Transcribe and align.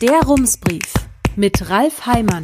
Der 0.00 0.22
Rumsbrief 0.22 0.94
mit 1.36 1.68
Ralf 1.68 2.06
Heimann. 2.06 2.40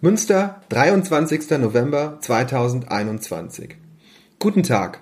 Münster, 0.00 0.62
23. 0.70 1.48
November 1.60 2.18
2021. 2.22 3.76
Guten 4.40 4.64
Tag. 4.64 4.98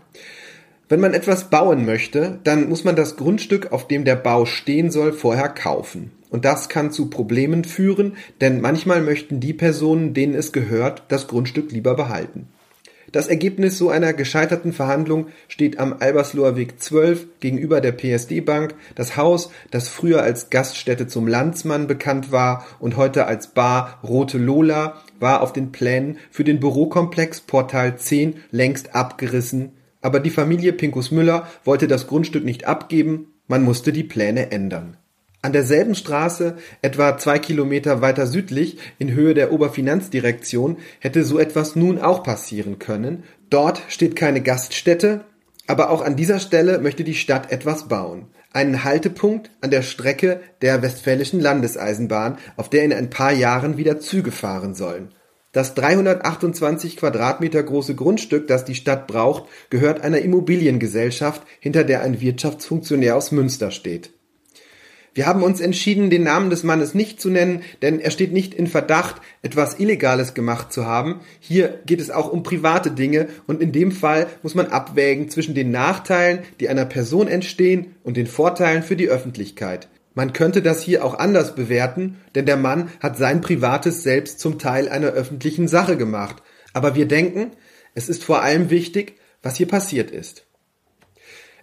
Wenn 0.90 1.00
man 1.00 1.14
etwas 1.14 1.48
bauen 1.48 1.86
möchte, 1.86 2.38
dann 2.44 2.68
muss 2.68 2.84
man 2.84 2.96
das 2.96 3.16
Grundstück, 3.16 3.72
auf 3.72 3.88
dem 3.88 4.04
der 4.04 4.16
Bau 4.16 4.44
stehen 4.44 4.90
soll, 4.90 5.14
vorher 5.14 5.48
kaufen. 5.48 6.12
Und 6.28 6.44
das 6.44 6.68
kann 6.68 6.92
zu 6.92 7.08
Problemen 7.08 7.64
führen, 7.64 8.18
denn 8.42 8.60
manchmal 8.60 9.00
möchten 9.00 9.40
die 9.40 9.54
Personen, 9.54 10.12
denen 10.12 10.34
es 10.34 10.52
gehört, 10.52 11.04
das 11.08 11.28
Grundstück 11.28 11.72
lieber 11.72 11.94
behalten. 11.94 12.48
Das 13.16 13.28
Ergebnis 13.28 13.78
so 13.78 13.88
einer 13.88 14.12
gescheiterten 14.12 14.74
Verhandlung 14.74 15.28
steht 15.48 15.78
am 15.78 15.96
Albersloher 15.98 16.54
Weg 16.54 16.82
12 16.82 17.40
gegenüber 17.40 17.80
der 17.80 17.92
PSD 17.92 18.42
Bank. 18.42 18.74
Das 18.94 19.16
Haus, 19.16 19.48
das 19.70 19.88
früher 19.88 20.22
als 20.22 20.50
Gaststätte 20.50 21.06
zum 21.06 21.26
Landsmann 21.26 21.86
bekannt 21.86 22.30
war 22.30 22.66
und 22.78 22.98
heute 22.98 23.26
als 23.26 23.54
Bar 23.54 24.00
Rote 24.02 24.36
Lola, 24.36 25.02
war 25.18 25.40
auf 25.40 25.54
den 25.54 25.72
Plänen 25.72 26.18
für 26.30 26.44
den 26.44 26.60
Bürokomplex 26.60 27.40
Portal 27.40 27.96
10 27.96 28.34
längst 28.50 28.94
abgerissen 28.94 29.72
aber 30.02 30.20
die 30.20 30.30
Familie 30.30 30.72
Pinkus 30.72 31.10
Müller 31.10 31.48
wollte 31.64 31.88
das 31.88 32.06
Grundstück 32.06 32.44
nicht 32.44 32.64
abgeben, 32.64 33.32
man 33.48 33.64
musste 33.64 33.92
die 33.92 34.04
Pläne 34.04 34.52
ändern. 34.52 34.96
An 35.46 35.52
derselben 35.52 35.94
Straße, 35.94 36.56
etwa 36.82 37.18
zwei 37.18 37.38
Kilometer 37.38 38.00
weiter 38.00 38.26
südlich, 38.26 38.78
in 38.98 39.12
Höhe 39.12 39.32
der 39.32 39.52
Oberfinanzdirektion, 39.52 40.78
hätte 40.98 41.22
so 41.22 41.38
etwas 41.38 41.76
nun 41.76 42.00
auch 42.00 42.24
passieren 42.24 42.80
können. 42.80 43.22
Dort 43.48 43.80
steht 43.86 44.16
keine 44.16 44.42
Gaststätte, 44.42 45.24
aber 45.68 45.90
auch 45.90 46.02
an 46.02 46.16
dieser 46.16 46.40
Stelle 46.40 46.80
möchte 46.80 47.04
die 47.04 47.14
Stadt 47.14 47.52
etwas 47.52 47.86
bauen. 47.86 48.26
Einen 48.52 48.82
Haltepunkt 48.82 49.52
an 49.60 49.70
der 49.70 49.82
Strecke 49.82 50.40
der 50.62 50.82
Westfälischen 50.82 51.38
Landeseisenbahn, 51.38 52.38
auf 52.56 52.68
der 52.68 52.82
in 52.82 52.92
ein 52.92 53.08
paar 53.08 53.30
Jahren 53.30 53.76
wieder 53.76 54.00
Züge 54.00 54.32
fahren 54.32 54.74
sollen. 54.74 55.10
Das 55.52 55.74
328 55.74 56.96
Quadratmeter 56.96 57.62
große 57.62 57.94
Grundstück, 57.94 58.48
das 58.48 58.64
die 58.64 58.74
Stadt 58.74 59.06
braucht, 59.06 59.44
gehört 59.70 60.00
einer 60.00 60.18
Immobiliengesellschaft, 60.18 61.42
hinter 61.60 61.84
der 61.84 62.02
ein 62.02 62.20
Wirtschaftsfunktionär 62.20 63.16
aus 63.16 63.30
Münster 63.30 63.70
steht. 63.70 64.15
Wir 65.16 65.26
haben 65.26 65.42
uns 65.42 65.62
entschieden, 65.62 66.10
den 66.10 66.24
Namen 66.24 66.50
des 66.50 66.62
Mannes 66.62 66.92
nicht 66.92 67.22
zu 67.22 67.30
nennen, 67.30 67.62
denn 67.80 68.00
er 68.00 68.10
steht 68.10 68.34
nicht 68.34 68.52
in 68.52 68.66
Verdacht, 68.66 69.22
etwas 69.40 69.80
Illegales 69.80 70.34
gemacht 70.34 70.74
zu 70.74 70.84
haben. 70.84 71.20
Hier 71.40 71.80
geht 71.86 72.02
es 72.02 72.10
auch 72.10 72.30
um 72.30 72.42
private 72.42 72.90
Dinge 72.90 73.28
und 73.46 73.62
in 73.62 73.72
dem 73.72 73.92
Fall 73.92 74.26
muss 74.42 74.54
man 74.54 74.66
abwägen 74.66 75.30
zwischen 75.30 75.54
den 75.54 75.70
Nachteilen, 75.70 76.40
die 76.60 76.68
einer 76.68 76.84
Person 76.84 77.28
entstehen, 77.28 77.94
und 78.04 78.18
den 78.18 78.26
Vorteilen 78.26 78.82
für 78.82 78.94
die 78.94 79.08
Öffentlichkeit. 79.08 79.88
Man 80.14 80.34
könnte 80.34 80.60
das 80.60 80.82
hier 80.82 81.02
auch 81.02 81.18
anders 81.18 81.54
bewerten, 81.54 82.18
denn 82.34 82.44
der 82.44 82.58
Mann 82.58 82.90
hat 83.00 83.16
sein 83.16 83.40
Privates 83.40 84.02
selbst 84.02 84.38
zum 84.38 84.58
Teil 84.58 84.86
einer 84.86 85.08
öffentlichen 85.08 85.66
Sache 85.66 85.96
gemacht. 85.96 86.42
Aber 86.74 86.94
wir 86.94 87.08
denken, 87.08 87.52
es 87.94 88.10
ist 88.10 88.22
vor 88.22 88.42
allem 88.42 88.68
wichtig, 88.68 89.14
was 89.42 89.56
hier 89.56 89.66
passiert 89.66 90.10
ist. 90.10 90.45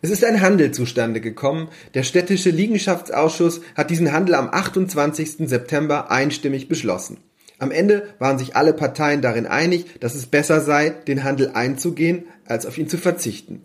Es 0.03 0.09
ist 0.09 0.25
ein 0.25 0.41
Handel 0.41 0.71
zustande 0.71 1.21
gekommen. 1.21 1.69
Der 1.93 2.03
städtische 2.03 2.49
Liegenschaftsausschuss 2.49 3.61
hat 3.73 3.89
diesen 3.89 4.11
Handel 4.11 4.35
am 4.35 4.49
28. 4.49 5.47
September 5.47 6.11
einstimmig 6.11 6.67
beschlossen. 6.67 7.19
Am 7.57 7.71
Ende 7.71 8.13
waren 8.19 8.37
sich 8.37 8.57
alle 8.57 8.73
Parteien 8.73 9.21
darin 9.21 9.47
einig, 9.47 10.01
dass 10.01 10.15
es 10.15 10.25
besser 10.25 10.59
sei, 10.59 10.89
den 10.89 11.23
Handel 11.23 11.51
einzugehen, 11.53 12.25
als 12.45 12.65
auf 12.65 12.77
ihn 12.77 12.89
zu 12.89 12.97
verzichten. 12.97 13.61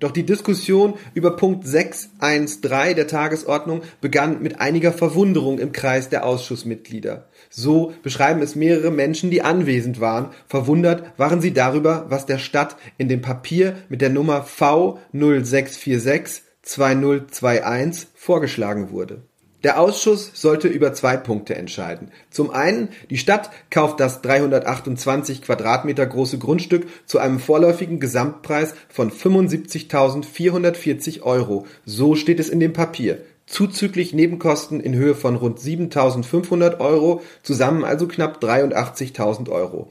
Doch 0.00 0.12
die 0.12 0.24
Diskussion 0.24 0.94
über 1.14 1.36
Punkt 1.36 1.64
6.1.3 1.66 2.94
der 2.94 3.06
Tagesordnung 3.06 3.82
begann 4.00 4.42
mit 4.42 4.60
einiger 4.60 4.92
Verwunderung 4.92 5.58
im 5.58 5.72
Kreis 5.72 6.08
der 6.08 6.24
Ausschussmitglieder. 6.24 7.28
So 7.50 7.92
beschreiben 8.02 8.40
es 8.42 8.54
mehrere 8.54 8.90
Menschen, 8.90 9.30
die 9.30 9.42
anwesend 9.42 10.00
waren. 10.00 10.30
Verwundert 10.46 11.18
waren 11.18 11.40
sie 11.40 11.52
darüber, 11.52 12.06
was 12.08 12.26
der 12.26 12.38
Stadt 12.38 12.76
in 12.96 13.08
dem 13.08 13.22
Papier 13.22 13.76
mit 13.88 14.00
der 14.00 14.10
Nummer 14.10 14.46
V0646 14.46 16.42
2021 16.62 18.08
vorgeschlagen 18.14 18.90
wurde. 18.90 19.22
Der 19.64 19.80
Ausschuss 19.80 20.30
sollte 20.34 20.68
über 20.68 20.92
zwei 20.92 21.16
Punkte 21.16 21.56
entscheiden. 21.56 22.12
Zum 22.30 22.50
einen, 22.50 22.90
die 23.10 23.18
Stadt 23.18 23.50
kauft 23.70 23.98
das 23.98 24.22
328 24.22 25.42
Quadratmeter 25.42 26.06
große 26.06 26.38
Grundstück 26.38 26.86
zu 27.06 27.18
einem 27.18 27.40
vorläufigen 27.40 27.98
Gesamtpreis 27.98 28.74
von 28.88 29.10
75.440 29.10 31.22
Euro. 31.22 31.66
So 31.84 32.14
steht 32.14 32.38
es 32.38 32.50
in 32.50 32.60
dem 32.60 32.72
Papier. 32.72 33.18
Zuzüglich 33.46 34.12
Nebenkosten 34.12 34.78
in 34.78 34.94
Höhe 34.94 35.16
von 35.16 35.34
rund 35.34 35.58
7.500 35.58 36.78
Euro, 36.78 37.22
zusammen 37.42 37.84
also 37.84 38.06
knapp 38.06 38.40
83.000 38.40 39.48
Euro. 39.48 39.90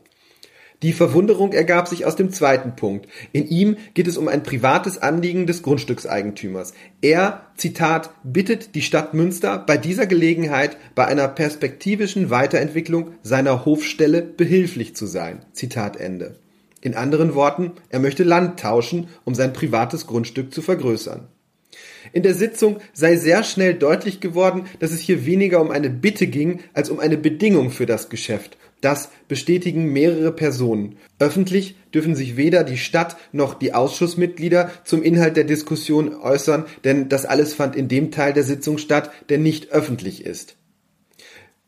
Die 0.83 0.93
Verwunderung 0.93 1.53
ergab 1.53 1.87
sich 1.87 2.05
aus 2.05 2.15
dem 2.15 2.31
zweiten 2.31 2.75
Punkt. 2.75 3.07
In 3.31 3.47
ihm 3.47 3.77
geht 3.95 4.07
es 4.07 4.15
um 4.15 4.27
ein 4.27 4.43
privates 4.43 4.99
Anliegen 4.99 5.47
des 5.47 5.63
Grundstückseigentümers. 5.63 6.73
Er, 7.01 7.47
Zitat, 7.55 8.11
bittet 8.23 8.75
die 8.75 8.83
Stadt 8.83 9.15
Münster 9.15 9.57
bei 9.57 9.77
dieser 9.77 10.05
Gelegenheit 10.05 10.77
bei 10.93 11.07
einer 11.07 11.27
perspektivischen 11.29 12.29
Weiterentwicklung 12.29 13.13
seiner 13.23 13.65
Hofstelle 13.65 14.21
behilflich 14.21 14.95
zu 14.95 15.07
sein. 15.07 15.43
Zitat 15.51 15.97
Ende. 15.97 16.35
In 16.81 16.93
anderen 16.93 17.33
Worten, 17.33 17.71
er 17.89 17.99
möchte 17.99 18.23
Land 18.23 18.59
tauschen, 18.59 19.07
um 19.25 19.33
sein 19.33 19.53
privates 19.53 20.05
Grundstück 20.05 20.53
zu 20.53 20.61
vergrößern. 20.61 21.27
In 22.13 22.21
der 22.21 22.35
Sitzung 22.35 22.77
sei 22.93 23.15
sehr 23.15 23.43
schnell 23.43 23.73
deutlich 23.73 24.19
geworden, 24.19 24.65
dass 24.79 24.91
es 24.91 25.01
hier 25.01 25.25
weniger 25.25 25.59
um 25.59 25.71
eine 25.71 25.89
Bitte 25.89 26.27
ging 26.27 26.59
als 26.75 26.91
um 26.91 26.99
eine 26.99 27.17
Bedingung 27.17 27.71
für 27.71 27.87
das 27.87 28.09
Geschäft 28.09 28.57
das 28.81 29.09
bestätigen 29.27 29.91
mehrere 29.91 30.31
Personen. 30.31 30.97
Öffentlich 31.19 31.75
dürfen 31.93 32.15
sich 32.15 32.37
weder 32.37 32.63
die 32.63 32.77
Stadt 32.77 33.17
noch 33.31 33.53
die 33.53 33.73
Ausschussmitglieder 33.73 34.71
zum 34.83 35.03
Inhalt 35.03 35.37
der 35.37 35.43
Diskussion 35.43 36.15
äußern, 36.15 36.65
denn 36.83 37.09
das 37.09 37.25
alles 37.25 37.53
fand 37.53 37.75
in 37.75 37.87
dem 37.87 38.11
Teil 38.11 38.33
der 38.33 38.43
Sitzung 38.43 38.77
statt, 38.77 39.11
der 39.29 39.39
nicht 39.39 39.71
öffentlich 39.71 40.25
ist. 40.25 40.57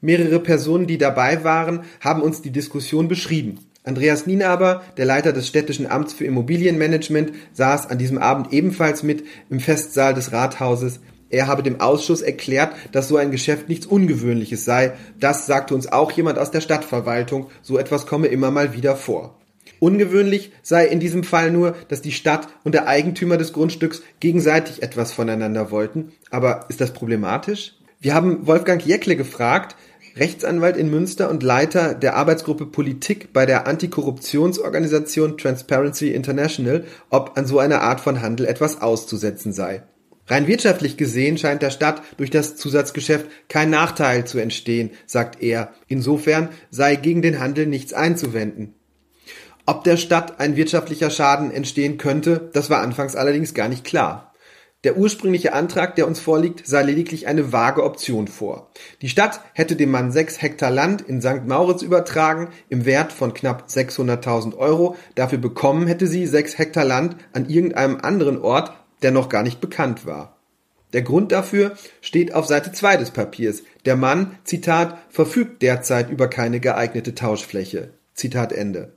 Mehrere 0.02 0.40
Personen, 0.40 0.88
die 0.88 0.97
dabei 0.97 1.44
waren, 1.44 1.81
haben 2.00 2.22
uns 2.22 2.42
die 2.42 2.52
Diskussion 2.52 3.08
beschrieben. 3.08 3.59
Andreas 3.84 4.28
Nienaber, 4.28 4.84
der 4.97 5.06
Leiter 5.06 5.34
des 5.34 5.47
städtischen 5.47 5.88
Amts 5.88 6.14
für 6.14 6.26
Immobilienmanagement, 6.26 7.34
saß 7.53 7.88
an 7.88 7.97
diesem 7.97 8.18
Abend 8.18 8.53
ebenfalls 8.53 9.03
mit 9.03 9.24
im 9.50 9.59
Festsaal 9.59 10.14
des 10.14 10.31
Rathauses. 10.31 11.00
Er 11.29 11.47
habe 11.47 11.63
dem 11.63 11.79
Ausschuss 11.79 12.22
erklärt, 12.22 12.73
dass 12.91 13.07
so 13.07 13.17
ein 13.17 13.31
Geschäft 13.31 13.69
nichts 13.69 13.85
Ungewöhnliches 13.85 14.66
sei. 14.66 14.94
Das 15.19 15.45
sagte 15.45 15.75
uns 15.75 15.91
auch 15.91 16.12
jemand 16.12 16.40
aus 16.40 16.51
der 16.51 16.62
Stadtverwaltung. 16.62 17.47
So 17.62 17.78
etwas 17.78 18.07
komme 18.07 18.28
immer 18.28 18.51
mal 18.51 18.73
wieder 18.73 18.95
vor. 18.95 19.35
Ungewöhnlich 19.79 20.51
sei 20.62 20.88
in 20.88 21.00
diesem 21.00 21.23
Fall 21.23 21.51
nur, 21.51 21.75
dass 21.88 22.01
die 22.01 22.12
Stadt 22.12 22.47
und 22.63 22.73
der 22.73 22.88
Eigentümer 22.88 23.38
des 23.38 23.53
Grundstücks 23.53 24.01
gegenseitig 24.19 24.84
etwas 24.84 25.13
voneinander 25.13 25.72
wollten. 25.72 26.12
Aber 26.31 26.66
ist 26.69 26.81
das 26.81 26.94
problematisch? 26.94 27.75
Wir 28.01 28.13
haben 28.13 28.47
Wolfgang 28.47 28.85
Jäckle 28.85 29.16
gefragt, 29.16 29.75
Rechtsanwalt 30.16 30.75
in 30.75 30.90
Münster 30.90 31.29
und 31.29 31.44
Leiter 31.44 31.94
der 31.94 32.16
Arbeitsgruppe 32.16 32.66
Politik 32.66 33.31
bei 33.31 33.46
der 33.46 33.67
Antikorruptionsorganisation 33.67 35.38
Transparency 35.38 36.09
International, 36.09 36.84
ob 37.09 37.38
an 37.38 37.46
so 37.46 37.59
einer 37.59 37.81
Art 37.81 38.01
von 38.01 38.22
Handel 38.22 38.47
etwas 38.47 38.81
auszusetzen 38.81 39.53
sei. 39.53 39.84
Rein 40.29 40.47
wirtschaftlich 40.47 40.95
gesehen 40.95 41.38
scheint 41.38 41.63
der 41.63 41.72
Stadt 41.72 42.03
durch 42.17 42.29
das 42.29 42.56
Zusatzgeschäft 42.56 43.25
kein 43.50 43.72
Nachteil 43.72 44.25
zu 44.25 44.38
entstehen, 44.38 44.91
sagt 45.07 45.41
er. 45.41 45.73
Insofern 45.88 46.50
sei 46.69 46.95
gegen 46.95 47.23
den 47.23 47.40
Handel 47.40 47.66
nichts 47.66 47.94
einzuwenden. 47.94 48.75
Ob 49.66 49.84
der 49.84 49.97
Stadt 49.97 50.40
ein 50.40 50.56
wirtschaftlicher 50.56 51.09
Schaden 51.09 51.51
entstehen 51.51 51.97
könnte, 51.97 52.50
das 52.53 52.69
war 52.69 52.81
anfangs 52.81 53.16
allerdings 53.16 53.53
gar 53.53 53.69
nicht 53.69 53.84
klar. 53.84 54.34
Der 54.85 54.97
ursprüngliche 54.97 55.51
Antrag, 55.51 55.95
der 55.95 56.07
uns 56.07 56.19
vorliegt, 56.19 56.66
sah 56.66 56.79
lediglich 56.79 57.28
eine 57.28 57.52
vage 57.52 57.84
Option 57.84 58.29
vor. 58.29 58.72
Die 59.02 59.09
Stadt 59.09 59.41
hätte 59.53 59.76
dem 59.76 59.91
Mann 59.91 60.14
sechs 60.14 60.41
Hektar 60.41 60.72
Land 60.72 61.02
in 61.02 61.22
St. 61.22 61.46
Mauritz 61.46 61.81
übertragen, 61.81 62.47
im 62.70 62.85
Wert 62.85 63.11
von 63.11 63.34
knapp 63.34 63.66
600.000 63.67 64.55
Euro. 64.55 64.96
Dafür 65.16 65.37
bekommen 65.37 65.85
hätte 65.87 66.08
sie 66.08 66.26
sechs 66.28 66.58
Hektar 66.58 66.85
Land 66.85 67.17
an 67.34 67.49
irgendeinem 67.49 67.97
anderen 67.97 68.41
Ort, 68.41 68.72
der 69.01 69.11
noch 69.11 69.29
gar 69.29 69.43
nicht 69.43 69.61
bekannt 69.61 70.05
war. 70.05 70.37
Der 70.93 71.01
Grund 71.03 71.31
dafür 71.31 71.78
steht 72.01 72.34
auf 72.34 72.47
Seite 72.47 72.72
2 72.72 72.97
des 72.97 73.11
Papiers. 73.11 73.61
Der 73.85 73.96
Mann, 73.96 74.37
Zitat, 74.43 74.97
verfügt 75.09 75.61
derzeit 75.61 76.09
über 76.09 76.28
keine 76.28 76.59
geeignete 76.59 77.13
Tauschfläche. 77.13 77.91
Zitat 78.16 78.51
Ende. 78.51 78.93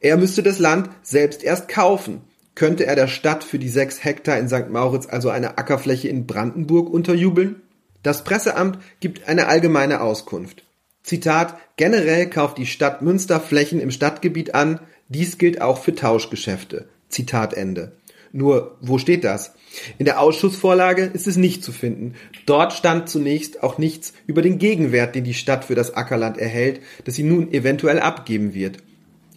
Er 0.00 0.16
müsste 0.16 0.42
das 0.42 0.58
Land 0.58 0.90
selbst 1.02 1.42
erst 1.42 1.68
kaufen. 1.68 2.22
Könnte 2.54 2.86
er 2.86 2.94
der 2.94 3.08
Stadt 3.08 3.44
für 3.44 3.58
die 3.58 3.68
sechs 3.68 4.04
Hektar 4.04 4.38
in 4.38 4.48
St. 4.48 4.70
Mauritz 4.70 5.06
also 5.06 5.30
eine 5.30 5.58
Ackerfläche 5.58 6.08
in 6.08 6.26
Brandenburg 6.26 6.88
unterjubeln? 6.88 7.62
Das 8.02 8.22
Presseamt 8.22 8.78
gibt 9.00 9.28
eine 9.28 9.48
allgemeine 9.48 10.00
Auskunft. 10.00 10.62
Zitat, 11.02 11.58
generell 11.76 12.30
kauft 12.30 12.56
die 12.58 12.66
Stadt 12.66 13.02
Münster 13.02 13.40
Flächen 13.40 13.80
im 13.80 13.90
Stadtgebiet 13.90 14.54
an. 14.54 14.80
Dies 15.08 15.38
gilt 15.38 15.60
auch 15.60 15.82
für 15.82 15.94
Tauschgeschäfte. 15.94 16.88
Zitat 17.08 17.54
Ende. 17.54 17.92
Nur, 18.32 18.76
wo 18.80 18.98
steht 18.98 19.24
das? 19.24 19.54
In 19.98 20.06
der 20.06 20.20
Ausschussvorlage 20.20 21.02
ist 21.04 21.26
es 21.26 21.36
nicht 21.36 21.62
zu 21.62 21.72
finden. 21.72 22.14
Dort 22.46 22.72
stand 22.72 23.08
zunächst 23.08 23.62
auch 23.62 23.78
nichts 23.78 24.12
über 24.26 24.42
den 24.42 24.58
Gegenwert, 24.58 25.14
den 25.14 25.24
die 25.24 25.34
Stadt 25.34 25.64
für 25.64 25.74
das 25.74 25.94
Ackerland 25.94 26.38
erhält, 26.38 26.80
das 27.04 27.14
sie 27.14 27.22
nun 27.22 27.52
eventuell 27.52 28.00
abgeben 28.00 28.54
wird. 28.54 28.78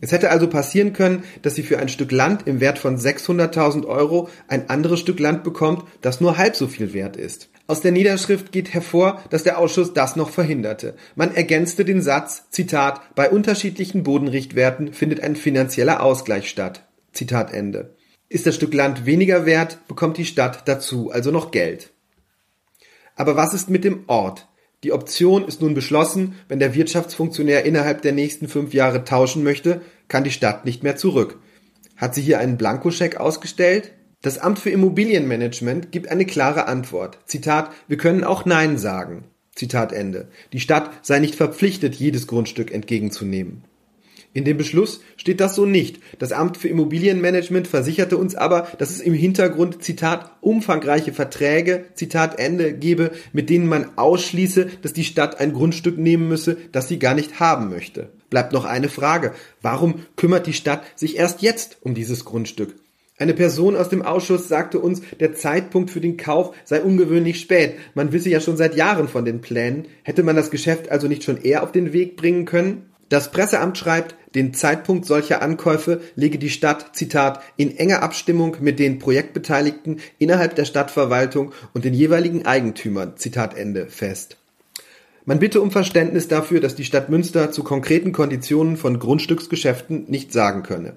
Es 0.01 0.11
hätte 0.11 0.31
also 0.31 0.47
passieren 0.47 0.93
können, 0.93 1.23
dass 1.41 1.55
sie 1.55 1.63
für 1.63 1.77
ein 1.77 1.89
Stück 1.89 2.11
Land 2.11 2.47
im 2.47 2.61
Wert 2.61 2.79
von 2.79 2.97
600.000 2.97 3.85
Euro 3.85 4.29
ein 4.47 4.69
anderes 4.69 4.99
Stück 4.99 5.19
Land 5.19 5.43
bekommt, 5.43 5.83
das 6.01 6.21
nur 6.21 6.37
halb 6.37 6.55
so 6.55 6.67
viel 6.67 6.93
wert 6.93 7.17
ist. 7.17 7.49
Aus 7.67 7.81
der 7.81 7.91
Niederschrift 7.91 8.51
geht 8.51 8.73
hervor, 8.73 9.21
dass 9.29 9.43
der 9.43 9.59
Ausschuss 9.59 9.93
das 9.93 10.15
noch 10.15 10.29
verhinderte. 10.29 10.95
Man 11.15 11.35
ergänzte 11.35 11.85
den 11.85 12.01
Satz, 12.01 12.49
Zitat, 12.49 13.13
bei 13.13 13.29
unterschiedlichen 13.29 14.03
Bodenrichtwerten 14.03 14.93
findet 14.93 15.19
ein 15.19 15.35
finanzieller 15.35 16.01
Ausgleich 16.01 16.49
statt. 16.49 16.87
Zitat 17.11 17.53
Ende. 17.53 17.95
Ist 18.31 18.45
das 18.45 18.53
Stück 18.55 18.75
Land 18.75 19.07
weniger 19.07 19.47
wert, 19.47 19.87
bekommt 19.87 20.17
die 20.17 20.25
Stadt 20.25 20.67
dazu 20.67 21.09
also 21.09 21.31
noch 21.31 21.49
Geld. 21.49 21.89
Aber 23.15 23.35
was 23.35 23.55
ist 23.55 23.71
mit 23.71 23.83
dem 23.83 24.03
Ort? 24.05 24.47
Die 24.83 24.93
Option 24.93 25.45
ist 25.45 25.61
nun 25.61 25.73
beschlossen, 25.73 26.35
wenn 26.47 26.59
der 26.59 26.75
Wirtschaftsfunktionär 26.75 27.65
innerhalb 27.65 28.03
der 28.03 28.13
nächsten 28.13 28.47
fünf 28.47 28.73
Jahre 28.73 29.03
tauschen 29.03 29.43
möchte, 29.43 29.81
kann 30.07 30.23
die 30.23 30.31
Stadt 30.31 30.63
nicht 30.63 30.83
mehr 30.83 30.95
zurück. 30.95 31.39
Hat 31.97 32.13
sie 32.13 32.21
hier 32.21 32.39
einen 32.39 32.57
Blankoscheck 32.57 33.17
ausgestellt? 33.17 33.93
Das 34.21 34.37
Amt 34.37 34.59
für 34.59 34.69
Immobilienmanagement 34.69 35.91
gibt 35.91 36.09
eine 36.09 36.25
klare 36.25 36.67
Antwort. 36.67 37.17
Zitat, 37.25 37.71
wir 37.87 37.97
können 37.97 38.23
auch 38.23 38.45
Nein 38.45 38.77
sagen. 38.77 39.25
Zitat 39.55 39.91
Ende. 39.91 40.27
Die 40.53 40.59
Stadt 40.59 40.91
sei 41.01 41.19
nicht 41.19 41.35
verpflichtet, 41.35 41.95
jedes 41.95 42.27
Grundstück 42.27 42.71
entgegenzunehmen. 42.71 43.63
In 44.31 44.45
dem 44.45 44.57
Beschluss 44.57 45.01
steht 45.17 45.39
das 45.39 45.55
so 45.55 45.65
nicht. 45.65 45.99
Das 46.19 46.31
Amt 46.31 46.57
für 46.57 46.67
Immobilienmanagement 46.67 47.67
versicherte 47.67 48.15
uns 48.15 48.35
aber, 48.35 48.67
dass 48.77 48.91
es 48.91 48.99
im 48.99 49.15
Hintergrund, 49.15 49.83
Zitat, 49.83 50.31
umfangreiche 50.41 51.13
Verträge, 51.13 51.85
Zitat 51.95 52.37
Ende, 52.37 52.73
gebe, 52.73 53.11
mit 53.33 53.49
denen 53.49 53.67
man 53.67 53.97
ausschließe, 53.97 54.67
dass 54.83 54.93
die 54.93 55.03
Stadt 55.03 55.39
ein 55.39 55.53
Grundstück 55.53 55.97
nehmen 55.97 56.27
müsse, 56.27 56.57
das 56.71 56.87
sie 56.87 56.99
gar 56.99 57.15
nicht 57.15 57.39
haben 57.39 57.69
möchte. 57.69 58.09
Bleibt 58.29 58.53
noch 58.53 58.65
eine 58.65 58.89
Frage. 58.89 59.33
Warum 59.63 59.95
kümmert 60.15 60.45
die 60.45 60.53
Stadt 60.53 60.83
sich 60.95 61.17
erst 61.17 61.41
jetzt 61.41 61.77
um 61.81 61.95
dieses 61.95 62.23
Grundstück? 62.23 62.75
Eine 63.17 63.33
Person 63.33 63.75
aus 63.75 63.89
dem 63.89 64.03
Ausschuss 64.03 64.47
sagte 64.47 64.79
uns, 64.79 65.01
der 65.19 65.33
Zeitpunkt 65.33 65.89
für 65.89 65.99
den 65.99 66.15
Kauf 66.15 66.55
sei 66.63 66.81
ungewöhnlich 66.81 67.41
spät. 67.41 67.73
Man 67.93 68.13
wisse 68.13 68.29
ja 68.29 68.39
schon 68.39 68.55
seit 68.55 68.75
Jahren 68.75 69.09
von 69.09 69.25
den 69.25 69.41
Plänen. 69.41 69.87
Hätte 70.03 70.23
man 70.23 70.37
das 70.37 70.51
Geschäft 70.51 70.89
also 70.89 71.07
nicht 71.07 71.23
schon 71.23 71.41
eher 71.41 71.63
auf 71.63 71.73
den 71.73 71.91
Weg 71.91 72.15
bringen 72.15 72.45
können? 72.45 72.88
Das 73.09 73.31
Presseamt 73.31 73.77
schreibt, 73.77 74.15
den 74.35 74.53
Zeitpunkt 74.53 75.05
solcher 75.05 75.41
Ankäufe 75.41 76.01
lege 76.15 76.37
die 76.37 76.51
Stadt, 76.51 76.95
Zitat, 76.95 77.41
in 77.57 77.75
enger 77.75 78.03
Abstimmung 78.03 78.57
mit 78.61 78.77
den 78.77 78.99
Projektbeteiligten 78.99 79.99
innerhalb 80.19 80.55
der 80.55 80.65
Stadtverwaltung 80.65 81.51
und 81.73 81.85
den 81.85 81.95
jeweiligen 81.95 82.45
Eigentümern, 82.45 83.17
Zitat 83.17 83.57
Ende, 83.57 83.87
fest. 83.87 84.37
Man 85.25 85.39
bitte 85.39 85.61
um 85.61 85.71
Verständnis 85.71 86.27
dafür, 86.27 86.59
dass 86.59 86.75
die 86.75 86.85
Stadt 86.85 87.09
Münster 87.09 87.51
zu 87.51 87.63
konkreten 87.63 88.11
Konditionen 88.11 88.77
von 88.77 88.99
Grundstücksgeschäften 88.99 90.05
nicht 90.07 90.31
sagen 90.31 90.61
könne. 90.61 90.93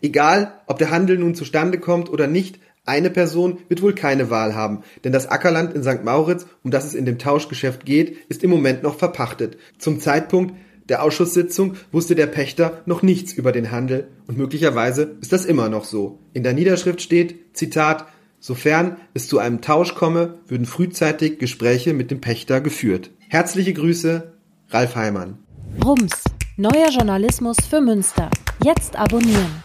Egal, 0.00 0.54
ob 0.66 0.78
der 0.78 0.90
Handel 0.90 1.18
nun 1.18 1.34
zustande 1.34 1.78
kommt 1.78 2.10
oder 2.10 2.26
nicht, 2.26 2.58
eine 2.86 3.10
Person 3.10 3.58
wird 3.68 3.82
wohl 3.82 3.94
keine 3.94 4.30
Wahl 4.30 4.54
haben, 4.54 4.82
denn 5.04 5.12
das 5.12 5.26
Ackerland 5.26 5.74
in 5.74 5.82
St. 5.82 6.04
Mauritz, 6.04 6.46
um 6.64 6.70
das 6.70 6.86
es 6.86 6.94
in 6.94 7.04
dem 7.04 7.18
Tauschgeschäft 7.18 7.84
geht, 7.84 8.16
ist 8.30 8.42
im 8.42 8.50
Moment 8.50 8.82
noch 8.82 8.98
verpachtet. 8.98 9.58
Zum 9.76 10.00
Zeitpunkt, 10.00 10.54
der 10.88 11.02
Ausschusssitzung 11.02 11.74
wusste 11.92 12.14
der 12.14 12.26
Pächter 12.26 12.82
noch 12.86 13.02
nichts 13.02 13.32
über 13.32 13.52
den 13.52 13.70
Handel 13.70 14.08
und 14.26 14.38
möglicherweise 14.38 15.16
ist 15.20 15.32
das 15.32 15.44
immer 15.44 15.68
noch 15.68 15.84
so. 15.84 16.18
In 16.32 16.42
der 16.42 16.54
Niederschrift 16.54 17.02
steht, 17.02 17.56
Zitat, 17.56 18.06
sofern 18.40 18.96
es 19.14 19.28
zu 19.28 19.38
einem 19.38 19.60
Tausch 19.60 19.94
komme, 19.94 20.38
würden 20.46 20.66
frühzeitig 20.66 21.38
Gespräche 21.38 21.92
mit 21.92 22.10
dem 22.10 22.20
Pächter 22.20 22.60
geführt. 22.60 23.10
Herzliche 23.28 23.74
Grüße, 23.74 24.32
Ralf 24.68 24.96
Heimann. 24.96 25.38
Rums, 25.84 26.24
neuer 26.56 26.90
Journalismus 26.90 27.56
für 27.68 27.80
Münster. 27.80 28.30
Jetzt 28.64 28.96
abonnieren. 28.96 29.62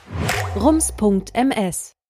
rums.ms 0.55 2.02